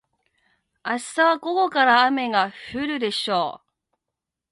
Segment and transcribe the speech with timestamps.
[0.83, 3.67] 明日は午後から雨が降るでしょう。